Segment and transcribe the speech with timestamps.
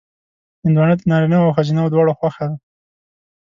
[0.63, 2.57] هندوانه د نارینهوو او ښځینهوو دواړو خوښه ده.